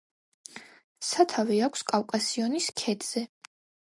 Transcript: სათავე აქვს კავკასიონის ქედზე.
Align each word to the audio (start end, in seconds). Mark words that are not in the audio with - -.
სათავე 1.09 1.59
აქვს 1.67 1.85
კავკასიონის 1.93 2.71
ქედზე. 2.83 3.25